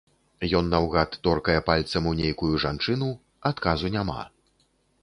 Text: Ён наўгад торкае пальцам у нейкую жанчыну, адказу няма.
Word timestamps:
Ён 0.59 0.69
наўгад 0.75 1.17
торкае 1.27 1.57
пальцам 1.69 2.09
у 2.13 2.15
нейкую 2.23 2.51
жанчыну, 2.65 3.13
адказу 3.53 3.95
няма. 3.99 4.19